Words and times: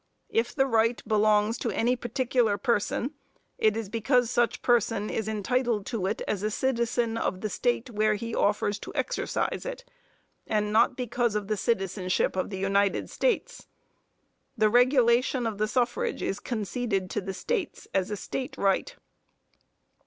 If 0.31 0.55
the 0.55 0.65
right 0.65 0.99
belongs 1.07 1.59
to 1.59 1.69
any 1.69 1.95
particular 1.95 2.57
person, 2.57 3.13
it 3.59 3.77
is 3.77 3.87
because 3.87 4.31
such 4.31 4.63
person 4.63 5.11
is 5.11 5.27
entitled 5.27 5.85
to 5.93 6.07
it 6.07 6.23
as 6.27 6.41
a 6.41 6.49
citizen 6.49 7.17
of 7.19 7.41
the 7.41 7.51
state 7.51 7.91
where 7.91 8.15
he 8.15 8.33
offers 8.33 8.79
to 8.79 8.95
exercise 8.95 9.63
it, 9.63 9.85
and 10.47 10.73
not 10.73 10.95
because 10.97 11.35
of 11.35 11.51
citizenship 11.59 12.35
of 12.35 12.49
the 12.49 12.57
United 12.57 13.11
States.... 13.11 13.67
The 14.57 14.69
regulation 14.71 15.45
of 15.45 15.59
the 15.59 15.67
suffrage 15.67 16.23
is 16.23 16.39
conceded 16.39 17.11
to 17.11 17.21
the 17.21 17.35
states 17.35 17.87
as 17.93 18.09
a 18.09 18.17
state 18.17 18.57
right." 18.57 18.95